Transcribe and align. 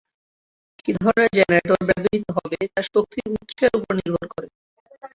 কী 0.79 0.91
ধরনের 0.97 1.29
জেনারেটর 1.35 1.81
ব্যবহৃত 1.87 2.27
হবে 2.37 2.59
তা 2.73 2.81
শক্তির 2.87 3.27
উৎসের 3.35 3.71
ওপর 3.77 3.93
নির্ভর 3.99 4.25
করে। 4.33 4.47